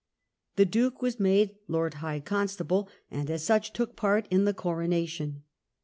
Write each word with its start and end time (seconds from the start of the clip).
The 0.55 0.65
Duke 0.65 1.03
was 1.03 1.19
made 1.19 1.59
Lord 1.67 1.93
High 2.01 2.21
Constable, 2.21 2.89
and 3.11 3.29
as 3.29 3.43
such, 3.43 3.71
took 3.71 3.95
part 3.95 4.25
in 4.31 4.45
the 4.45 4.53
coronation. 4.55 5.43